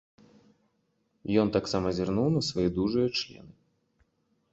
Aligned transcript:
Ён 1.41 1.47
таксама 1.57 1.87
зірнуў 1.97 2.27
на 2.37 2.41
свае 2.49 2.65
дужыя 2.79 3.07
члены. 3.21 3.53